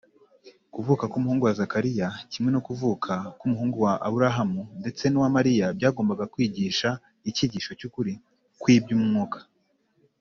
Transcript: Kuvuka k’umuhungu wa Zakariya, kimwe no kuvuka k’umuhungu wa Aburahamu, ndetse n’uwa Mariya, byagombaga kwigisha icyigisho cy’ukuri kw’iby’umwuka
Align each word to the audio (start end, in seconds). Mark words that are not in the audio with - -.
Kuvuka 0.73 1.03
k’umuhungu 1.11 1.43
wa 1.45 1.53
Zakariya, 1.59 2.07
kimwe 2.31 2.49
no 2.55 2.61
kuvuka 2.67 3.13
k’umuhungu 3.39 3.77
wa 3.85 3.93
Aburahamu, 4.07 4.61
ndetse 4.81 5.03
n’uwa 5.07 5.29
Mariya, 5.37 5.65
byagombaga 5.77 6.23
kwigisha 6.33 6.89
icyigisho 7.29 7.71
cy’ukuri 7.79 8.13
kw’iby’umwuka 8.61 9.39